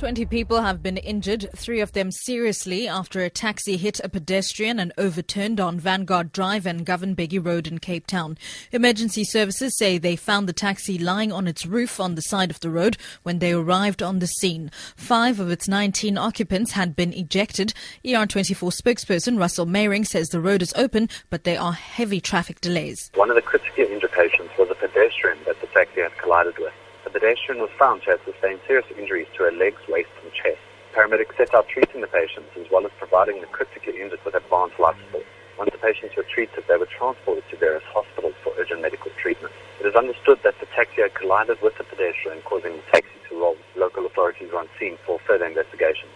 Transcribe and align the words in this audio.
20 0.00 0.24
people 0.24 0.62
have 0.62 0.82
been 0.82 0.96
injured, 0.96 1.46
three 1.54 1.78
of 1.78 1.92
them 1.92 2.10
seriously, 2.10 2.88
after 2.88 3.22
a 3.22 3.28
taxi 3.28 3.76
hit 3.76 4.00
a 4.02 4.08
pedestrian 4.08 4.80
and 4.80 4.94
overturned 4.96 5.60
on 5.60 5.78
Vanguard 5.78 6.32
Drive 6.32 6.64
and 6.64 6.86
Govan 6.86 7.14
Mbeki 7.14 7.44
Road 7.44 7.66
in 7.66 7.78
Cape 7.80 8.06
Town. 8.06 8.38
Emergency 8.72 9.24
services 9.24 9.76
say 9.76 9.98
they 9.98 10.16
found 10.16 10.48
the 10.48 10.54
taxi 10.54 10.96
lying 10.96 11.30
on 11.30 11.46
its 11.46 11.66
roof 11.66 12.00
on 12.00 12.14
the 12.14 12.22
side 12.22 12.50
of 12.50 12.60
the 12.60 12.70
road 12.70 12.96
when 13.24 13.40
they 13.40 13.52
arrived 13.52 14.02
on 14.02 14.20
the 14.20 14.26
scene. 14.26 14.70
Five 14.96 15.38
of 15.38 15.50
its 15.50 15.68
19 15.68 16.16
occupants 16.16 16.72
had 16.72 16.96
been 16.96 17.12
ejected. 17.12 17.74
ER24 18.02 18.72
spokesperson 18.72 19.38
Russell 19.38 19.66
Meiring 19.66 20.06
says 20.06 20.28
the 20.28 20.40
road 20.40 20.62
is 20.62 20.72
open, 20.76 21.10
but 21.28 21.44
there 21.44 21.60
are 21.60 21.74
heavy 21.74 22.22
traffic 22.22 22.62
delays. 22.62 23.10
One 23.16 23.28
of 23.28 23.36
the 23.36 23.42
critically 23.42 23.92
injured 23.92 24.12
patients 24.12 24.54
was 24.58 24.70
a 24.70 24.74
pedestrian 24.76 25.36
that 25.44 25.60
the 25.60 25.66
taxi 25.66 26.00
had 26.00 26.16
collided 26.16 26.56
with. 26.58 26.72
The 27.10 27.18
pedestrian 27.18 27.60
was 27.60 27.70
found 27.76 28.02
to 28.02 28.10
have 28.14 28.20
sustained 28.24 28.60
serious 28.68 28.86
injuries 28.96 29.26
to 29.34 29.42
her 29.42 29.50
legs, 29.50 29.82
waist, 29.88 30.14
and 30.22 30.30
chest. 30.32 30.62
Paramedics 30.94 31.36
set 31.36 31.52
out 31.52 31.66
treating 31.66 32.02
the 32.02 32.06
patients 32.06 32.54
as 32.54 32.70
well 32.70 32.86
as 32.86 32.92
providing 32.98 33.40
the 33.40 33.48
critically 33.48 34.00
injured 34.00 34.20
with 34.24 34.36
advanced 34.36 34.78
life 34.78 34.94
support. 35.06 35.26
Once 35.58 35.72
the 35.72 35.78
patients 35.78 36.14
were 36.14 36.22
treated, 36.22 36.62
they 36.68 36.76
were 36.76 36.86
transported 36.86 37.42
to 37.50 37.56
various 37.56 37.82
hospitals 37.90 38.34
for 38.44 38.52
urgent 38.58 38.80
medical 38.80 39.10
treatment. 39.18 39.52
It 39.80 39.86
is 39.86 39.96
understood 39.96 40.38
that 40.44 40.54
the 40.60 40.66
taxi 40.66 41.02
had 41.02 41.12
collided 41.14 41.60
with 41.60 41.76
the 41.78 41.84
pedestrian, 41.84 42.42
causing 42.42 42.76
the 42.76 42.82
taxi 42.92 43.18
to 43.28 43.40
roll. 43.40 43.56
Local 43.74 44.06
authorities 44.06 44.52
are 44.52 44.60
on 44.60 44.68
scene 44.78 44.96
for 45.04 45.18
further 45.26 45.46
investigations. 45.46 46.12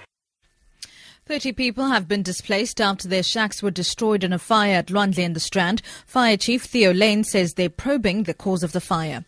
30 1.26 1.52
people 1.54 1.86
have 1.86 2.06
been 2.06 2.22
displaced 2.22 2.80
after 2.80 3.08
their 3.08 3.24
shacks 3.24 3.64
were 3.64 3.72
destroyed 3.72 4.22
in 4.22 4.32
a 4.32 4.38
fire 4.38 4.76
at 4.76 4.86
Lwandle 4.86 5.26
and 5.26 5.34
the 5.34 5.40
Strand. 5.40 5.82
Fire 6.06 6.36
Chief 6.36 6.62
Theo 6.62 6.92
Layne 6.92 7.24
says 7.24 7.54
they're 7.54 7.68
probing 7.68 8.22
the 8.22 8.34
cause 8.34 8.62
of 8.62 8.70
the 8.70 8.80
fire. 8.80 9.24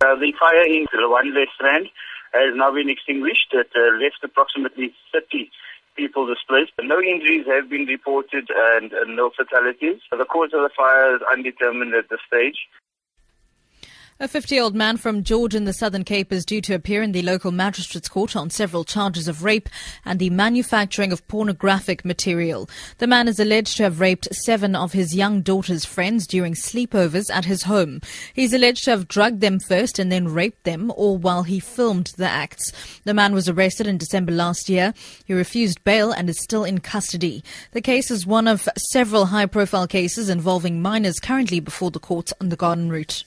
Uh, 0.00 0.14
the 0.16 0.32
fire 0.38 0.66
in 0.66 0.86
the 0.92 0.98
Lwandle 0.98 1.46
Strand 1.54 1.86
has 2.32 2.54
now 2.54 2.72
been 2.74 2.90
extinguished. 2.90 3.52
It 3.52 3.70
uh, 3.76 3.94
left 4.02 4.18
approximately 4.22 4.92
30 5.12 5.50
people 5.96 6.26
displaced. 6.26 6.72
No 6.82 7.00
injuries 7.00 7.46
have 7.46 7.70
been 7.70 7.86
reported 7.86 8.48
and 8.50 8.92
uh, 8.92 9.04
no 9.06 9.30
fatalities. 9.30 10.00
The 10.10 10.24
cause 10.24 10.50
of 10.52 10.62
the 10.62 10.70
fire 10.76 11.14
is 11.16 11.22
undetermined 11.30 11.94
at 11.94 12.10
this 12.10 12.20
stage. 12.26 12.66
A 14.20 14.28
50 14.28 14.54
year 14.54 14.62
old 14.62 14.76
man 14.76 14.96
from 14.96 15.24
George 15.24 15.56
in 15.56 15.64
the 15.64 15.72
Southern 15.72 16.04
Cape 16.04 16.32
is 16.32 16.44
due 16.44 16.60
to 16.60 16.74
appear 16.74 17.02
in 17.02 17.10
the 17.10 17.22
local 17.22 17.50
magistrate's 17.50 18.08
court 18.08 18.36
on 18.36 18.48
several 18.48 18.84
charges 18.84 19.26
of 19.26 19.42
rape 19.42 19.68
and 20.04 20.20
the 20.20 20.30
manufacturing 20.30 21.10
of 21.10 21.26
pornographic 21.26 22.04
material. 22.04 22.70
The 22.98 23.08
man 23.08 23.26
is 23.26 23.40
alleged 23.40 23.76
to 23.78 23.82
have 23.82 23.98
raped 23.98 24.32
seven 24.32 24.76
of 24.76 24.92
his 24.92 25.16
young 25.16 25.40
daughter's 25.40 25.84
friends 25.84 26.28
during 26.28 26.54
sleepovers 26.54 27.28
at 27.28 27.46
his 27.46 27.64
home. 27.64 28.00
He's 28.32 28.52
alleged 28.52 28.84
to 28.84 28.92
have 28.92 29.08
drugged 29.08 29.40
them 29.40 29.58
first 29.58 29.98
and 29.98 30.12
then 30.12 30.28
raped 30.28 30.62
them, 30.62 30.92
all 30.92 31.18
while 31.18 31.42
he 31.42 31.58
filmed 31.58 32.12
the 32.16 32.28
acts. 32.28 32.70
The 33.02 33.14
man 33.14 33.34
was 33.34 33.48
arrested 33.48 33.88
in 33.88 33.98
December 33.98 34.30
last 34.30 34.68
year. 34.68 34.94
He 35.24 35.34
refused 35.34 35.82
bail 35.82 36.12
and 36.12 36.30
is 36.30 36.40
still 36.40 36.62
in 36.62 36.78
custody. 36.78 37.42
The 37.72 37.82
case 37.82 38.12
is 38.12 38.24
one 38.24 38.46
of 38.46 38.68
several 38.92 39.26
high 39.26 39.46
profile 39.46 39.88
cases 39.88 40.28
involving 40.28 40.80
minors 40.80 41.18
currently 41.18 41.58
before 41.58 41.90
the 41.90 41.98
court 41.98 42.30
on 42.40 42.50
the 42.50 42.56
garden 42.56 42.90
route. 42.90 43.24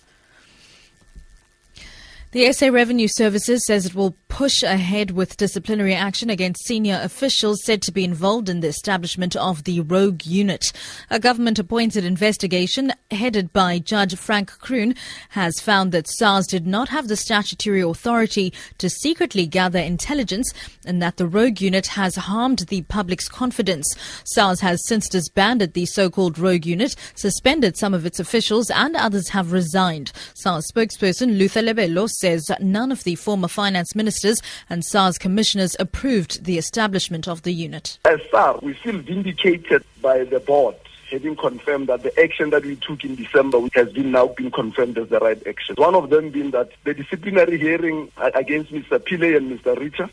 The 2.31 2.51
SA 2.51 2.67
Revenue 2.67 3.07
Services 3.07 3.63
says 3.65 3.85
it 3.85 3.95
will 3.95 4.17
push 4.27 4.61
ahead 4.61 5.11
with 5.11 5.37
disciplinary 5.37 5.95
action 5.95 6.29
against 6.29 6.65
senior 6.65 6.99
officials 7.01 7.63
said 7.63 7.81
to 7.81 7.91
be 7.91 8.03
involved 8.03 8.49
in 8.49 8.59
the 8.59 8.67
establishment 8.67 9.33
of 9.37 9.63
the 9.63 9.79
Rogue 9.79 10.25
Unit. 10.25 10.73
A 11.09 11.19
government 11.19 11.57
appointed 11.57 12.03
investigation 12.03 12.91
headed 13.09 13.53
by 13.53 13.79
Judge 13.79 14.15
Frank 14.17 14.51
Kroon 14.51 14.95
has 15.29 15.61
found 15.61 15.93
that 15.93 16.09
SARS 16.09 16.45
did 16.47 16.67
not 16.67 16.89
have 16.89 17.07
the 17.07 17.15
statutory 17.15 17.81
authority 17.81 18.53
to 18.77 18.89
secretly 18.89 19.47
gather 19.47 19.79
intelligence 19.79 20.51
and 20.85 21.01
that 21.01 21.15
the 21.15 21.27
Rogue 21.27 21.61
Unit 21.61 21.87
has 21.87 22.15
harmed 22.17 22.59
the 22.67 22.81
public's 22.83 23.29
confidence. 23.29 23.87
SARS 24.25 24.59
has 24.59 24.85
since 24.85 25.07
disbanded 25.07 25.73
the 25.73 25.85
so-called 25.85 26.37
Rogue 26.37 26.65
Unit, 26.65 26.93
suspended 27.15 27.77
some 27.77 27.93
of 27.93 28.05
its 28.05 28.19
officials 28.19 28.69
and 28.69 28.97
others 28.97 29.29
have 29.29 29.53
resigned. 29.53 30.11
SARS 30.35 30.69
spokesperson 30.69 31.37
Luther 31.37 31.61
Lebelo 31.61 32.09
says 32.19 32.45
that 32.45 32.61
none 32.61 32.91
of 32.91 33.03
the 33.03 33.15
former 33.15 33.47
finance 33.47 33.95
ministers 33.95 34.41
and 34.69 34.83
SARS 34.83 35.17
commissioners 35.17 35.75
approved 35.79 36.43
the 36.43 36.57
establishment 36.57 37.27
of 37.27 37.43
the 37.43 37.53
unit. 37.53 37.99
As 38.05 38.19
SARS, 38.31 38.61
we 38.61 38.73
feel 38.73 38.97
vindicated 38.97 39.83
by 40.01 40.23
the 40.23 40.39
board 40.39 40.75
having 41.09 41.37
confirmed 41.37 41.87
that 41.87 42.03
the 42.03 42.19
action 42.19 42.49
that 42.49 42.65
we 42.65 42.75
took 42.75 43.01
in 43.05 43.15
December 43.15 43.59
has 43.73 43.91
been 43.93 44.11
now 44.11 44.27
been 44.27 44.51
confirmed 44.51 44.97
as 44.97 45.07
the 45.07 45.19
right 45.19 45.41
action. 45.47 45.73
One 45.77 45.95
of 45.95 46.09
them 46.09 46.31
being 46.31 46.51
that 46.51 46.71
the 46.83 46.93
disciplinary 46.93 47.57
hearing 47.57 48.11
against 48.17 48.73
Mr. 48.73 48.99
Pillay 48.99 49.37
and 49.37 49.57
Mr. 49.57 49.79
Richer 49.79 50.09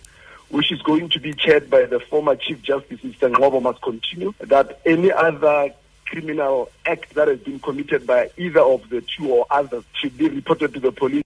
which 0.50 0.70
is 0.70 0.80
going 0.82 1.08
to 1.08 1.18
be 1.18 1.32
chaired 1.32 1.68
by 1.68 1.84
the 1.84 1.98
former 1.98 2.36
Chief 2.36 2.62
Justice, 2.62 3.00
Mr. 3.00 3.32
Ngcobo, 3.32 3.60
must 3.60 3.82
continue. 3.82 4.32
That 4.38 4.78
any 4.86 5.10
other 5.10 5.74
criminal 6.06 6.70
act 6.86 7.14
that 7.14 7.26
has 7.26 7.40
been 7.40 7.58
committed 7.58 8.06
by 8.06 8.30
either 8.36 8.60
of 8.60 8.88
the 8.88 9.00
two 9.00 9.32
or 9.32 9.46
others 9.50 9.82
should 9.94 10.16
be 10.16 10.28
reported 10.28 10.74
to 10.74 10.80
the 10.80 10.92
police. 10.92 11.23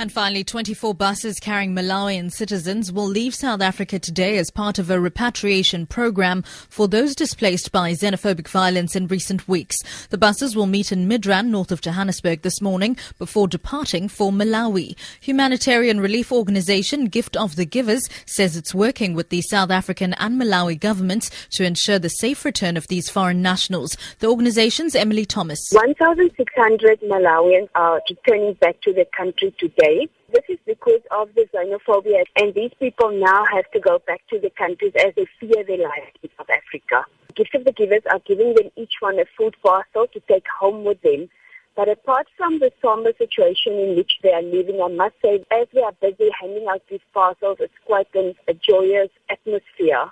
And 0.00 0.12
finally, 0.12 0.44
24 0.44 0.94
buses 0.94 1.40
carrying 1.40 1.74
Malawian 1.74 2.30
citizens 2.30 2.92
will 2.92 3.08
leave 3.08 3.34
South 3.34 3.60
Africa 3.60 3.98
today 3.98 4.38
as 4.38 4.48
part 4.48 4.78
of 4.78 4.90
a 4.90 5.00
repatriation 5.00 5.86
program 5.86 6.42
for 6.68 6.86
those 6.86 7.16
displaced 7.16 7.72
by 7.72 7.90
xenophobic 7.90 8.46
violence 8.46 8.94
in 8.94 9.08
recent 9.08 9.48
weeks. 9.48 9.76
The 10.10 10.16
buses 10.16 10.54
will 10.54 10.66
meet 10.66 10.92
in 10.92 11.08
Midrand, 11.08 11.48
north 11.48 11.72
of 11.72 11.80
Johannesburg 11.80 12.42
this 12.42 12.60
morning 12.60 12.96
before 13.18 13.48
departing 13.48 14.08
for 14.08 14.30
Malawi. 14.30 14.94
Humanitarian 15.20 15.98
relief 15.98 16.30
organization 16.30 17.06
Gift 17.06 17.36
of 17.36 17.56
the 17.56 17.66
Givers 17.66 18.08
says 18.24 18.56
it's 18.56 18.72
working 18.72 19.14
with 19.14 19.30
the 19.30 19.42
South 19.42 19.72
African 19.72 20.14
and 20.14 20.40
Malawi 20.40 20.78
governments 20.78 21.28
to 21.56 21.64
ensure 21.64 21.98
the 21.98 22.08
safe 22.08 22.44
return 22.44 22.76
of 22.76 22.86
these 22.86 23.10
foreign 23.10 23.42
nationals. 23.42 23.96
The 24.20 24.28
organization's 24.28 24.94
Emily 24.94 25.24
Thomas. 25.24 25.58
1,600 25.72 27.00
Malawians 27.00 27.68
are 27.74 28.00
returning 28.08 28.54
back 28.60 28.80
to 28.82 28.92
their 28.92 29.04
country 29.06 29.52
today 29.58 29.87
this 30.32 30.44
is 30.48 30.58
because 30.66 31.00
of 31.10 31.28
the 31.34 31.46
xenophobia, 31.54 32.24
and 32.36 32.54
these 32.54 32.72
people 32.78 33.10
now 33.10 33.44
have 33.52 33.70
to 33.72 33.80
go 33.80 33.98
back 34.06 34.20
to 34.30 34.38
their 34.38 34.50
countries 34.50 34.92
as 34.98 35.14
they 35.16 35.26
fear 35.40 35.64
their 35.64 35.78
lives 35.78 36.16
in 36.22 36.30
South 36.36 36.50
Africa. 36.50 37.04
Gifts 37.34 37.50
of 37.54 37.64
the 37.64 37.72
Givers 37.72 38.02
are 38.10 38.20
giving 38.26 38.54
them 38.54 38.70
each 38.76 38.94
one 39.00 39.18
a 39.18 39.24
food 39.36 39.54
parcel 39.62 40.06
to 40.12 40.20
take 40.28 40.44
home 40.60 40.84
with 40.84 41.00
them. 41.02 41.28
But 41.76 41.88
apart 41.88 42.26
from 42.36 42.58
the 42.58 42.72
somber 42.82 43.12
situation 43.16 43.74
in 43.74 43.96
which 43.96 44.12
they 44.22 44.32
are 44.32 44.42
living, 44.42 44.80
I 44.82 44.88
must 44.88 45.14
say, 45.24 45.44
as 45.52 45.68
we 45.72 45.80
are 45.82 45.92
busy 46.00 46.28
handing 46.40 46.66
out 46.68 46.82
these 46.90 47.06
parcels, 47.14 47.58
it's 47.60 47.72
quite 47.86 48.08
an, 48.14 48.34
a 48.48 48.54
joyous 48.54 49.10
atmosphere. 49.30 50.10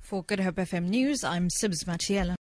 For 0.00 0.22
Good 0.22 0.40
Hope 0.40 0.56
FM 0.56 0.88
News, 0.90 1.24
I'm 1.24 1.48
Sibs 1.48 1.84
Matiela. 1.84 2.32